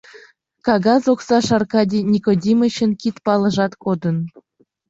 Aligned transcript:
Кагаз 0.65 1.03
оксаш 1.13 1.47
Аркадий 1.57 2.07
Никодимычын 2.13 2.91
кид 3.01 3.15
палыжат 3.25 3.73
кодын. 3.83 4.17